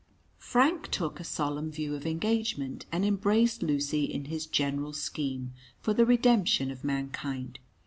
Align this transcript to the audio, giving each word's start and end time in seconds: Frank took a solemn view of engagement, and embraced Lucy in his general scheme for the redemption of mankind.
Frank 0.39 0.87
took 0.89 1.19
a 1.19 1.23
solemn 1.23 1.69
view 1.69 1.93
of 1.93 2.07
engagement, 2.07 2.87
and 2.91 3.05
embraced 3.05 3.61
Lucy 3.61 4.05
in 4.05 4.25
his 4.25 4.47
general 4.47 4.93
scheme 4.93 5.53
for 5.79 5.93
the 5.93 6.07
redemption 6.07 6.71
of 6.71 6.83
mankind. 6.83 7.59